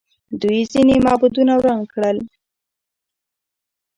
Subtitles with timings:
[0.41, 2.17] دوی ځینې معبدونه وران کړل